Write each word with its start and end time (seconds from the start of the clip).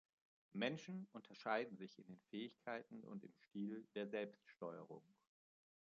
Menschen 0.53 1.07
unterscheiden 1.13 1.77
sich 1.77 1.95
in 1.99 2.05
den 2.07 2.19
Fähigkeiten 2.31 3.03
und 3.03 3.23
im 3.23 3.35
Stil 3.35 3.87
der 3.93 4.07
Selbststeuerung. 4.07 5.03